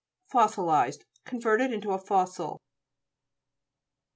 [0.31, 2.57] FOS'SILIZED Converted into a fos sil.